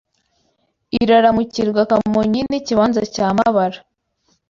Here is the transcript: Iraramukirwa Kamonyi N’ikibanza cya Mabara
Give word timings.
Iraramukirwa 1.01 1.81
Kamonyi 1.89 2.41
N’ikibanza 2.49 3.01
cya 3.13 3.27
Mabara 3.37 3.79